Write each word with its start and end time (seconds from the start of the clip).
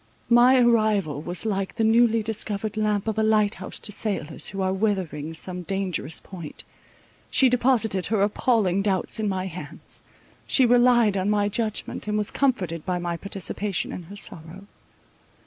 My 0.31 0.59
arrival 0.59 1.21
was 1.21 1.45
like 1.45 1.75
the 1.75 1.83
newly 1.83 2.23
discovered 2.23 2.75
lamp 2.75 3.07
of 3.07 3.19
a 3.19 3.21
lighthouse 3.21 3.77
to 3.77 3.91
sailors, 3.91 4.47
who 4.47 4.59
are 4.63 4.73
weathering 4.73 5.35
some 5.35 5.61
dangerous 5.61 6.19
point. 6.19 6.63
She 7.29 7.49
deposited 7.49 8.07
her 8.07 8.23
appalling 8.23 8.81
doubts 8.81 9.19
in 9.19 9.29
my 9.29 9.45
hands; 9.45 10.01
she 10.47 10.65
relied 10.65 11.15
on 11.17 11.29
my 11.29 11.49
judgment, 11.49 12.07
and 12.07 12.17
was 12.17 12.31
comforted 12.31 12.83
by 12.83 12.97
my 12.97 13.15
participation 13.15 13.91
in 13.91 14.01
her 14.09 14.15
sorrow. 14.15 14.65